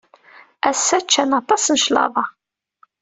[0.69, 2.25] Ass-a, ččan aṭas n cclaḍa.